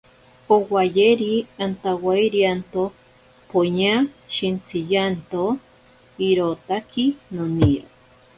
[0.55, 1.33] Owayeri,
[1.65, 2.83] antawairianto
[3.51, 3.95] poña
[4.35, 5.43] shintsiyanto...
[6.29, 7.87] irotaki noniro.